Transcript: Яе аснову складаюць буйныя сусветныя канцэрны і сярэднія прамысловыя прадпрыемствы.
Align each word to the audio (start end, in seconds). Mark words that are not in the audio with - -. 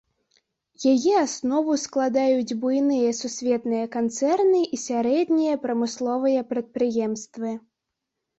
Яе 0.91 1.11
аснову 1.25 1.75
складаюць 1.81 2.57
буйныя 2.63 3.11
сусветныя 3.19 3.85
канцэрны 3.97 4.63
і 4.79 4.81
сярэднія 4.87 5.61
прамысловыя 5.67 6.41
прадпрыемствы. 6.55 7.49